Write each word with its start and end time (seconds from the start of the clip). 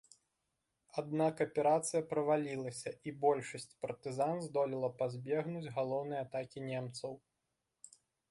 Аднак 1.01 1.41
аперацыя 1.45 2.01
правалілася 2.13 2.91
і 3.11 3.13
большасць 3.25 3.69
партызан 3.85 4.41
здолела 4.47 4.89
пазбегнуць 5.01 5.73
галоўнай 5.79 6.19
атакі 6.25 6.59
немцаў. 6.73 7.11